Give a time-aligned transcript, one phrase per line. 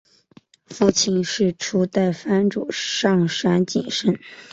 [0.65, 4.17] 父亲是初代藩主上杉景胜。